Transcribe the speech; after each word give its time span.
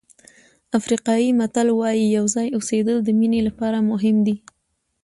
افریقایي 0.79 1.29
متل 1.39 1.67
وایي 1.73 2.03
یو 2.17 2.25
ځای 2.35 2.47
اوسېدل 2.57 2.97
د 3.03 3.09
مینې 3.19 3.41
لپاره 3.47 3.77
مهم 3.91 4.15
دي. 4.25 4.35